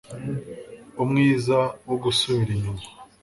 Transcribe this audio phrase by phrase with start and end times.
[1.03, 2.83] Umwiza wo gusubira inyuma